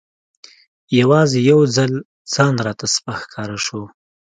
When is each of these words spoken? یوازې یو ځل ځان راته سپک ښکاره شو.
یوازې 0.99 1.39
یو 1.49 1.59
ځل 1.75 1.91
ځان 2.33 2.53
راته 2.65 2.85
سپک 2.93 3.17
ښکاره 3.23 3.57
شو. 3.65 3.81